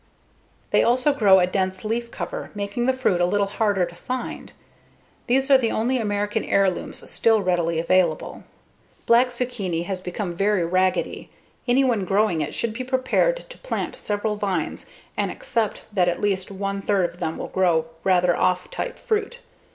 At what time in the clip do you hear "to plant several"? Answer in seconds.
13.47-14.35